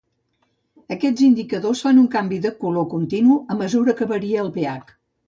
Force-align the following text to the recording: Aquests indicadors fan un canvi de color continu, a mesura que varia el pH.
Aquests 0.95 1.25
indicadors 1.27 1.81
fan 1.87 1.99
un 2.03 2.07
canvi 2.15 2.39
de 2.45 2.53
color 2.63 2.87
continu, 2.95 3.37
a 3.53 3.59
mesura 3.61 3.97
que 4.01 4.09
varia 4.15 4.41
el 4.47 4.51
pH. 4.57 4.91